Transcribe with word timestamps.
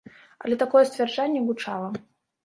Але 0.45 0.55
такое 0.61 0.81
сцверджанне 0.91 1.43
гучала. 1.51 1.91